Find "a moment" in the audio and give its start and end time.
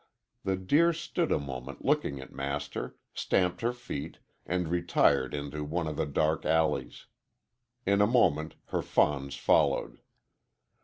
1.31-1.85, 8.01-8.55